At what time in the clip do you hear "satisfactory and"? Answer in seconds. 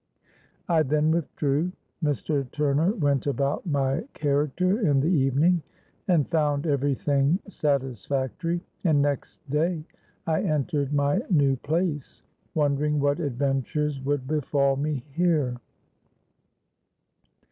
7.47-8.99